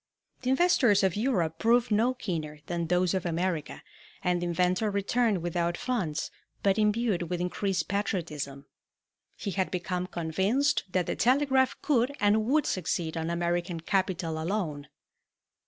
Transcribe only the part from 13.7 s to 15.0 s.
capital alone.